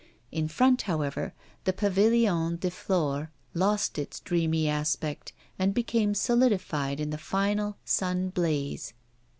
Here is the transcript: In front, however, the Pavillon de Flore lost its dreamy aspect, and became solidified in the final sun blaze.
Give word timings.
In 0.31 0.47
front, 0.47 0.81
however, 0.89 1.31
the 1.65 1.73
Pavillon 1.73 2.57
de 2.59 2.71
Flore 2.71 3.29
lost 3.53 3.99
its 3.99 4.19
dreamy 4.19 4.67
aspect, 4.67 5.31
and 5.59 5.75
became 5.75 6.15
solidified 6.15 6.99
in 6.99 7.11
the 7.11 7.19
final 7.19 7.77
sun 7.85 8.29
blaze. 8.29 8.93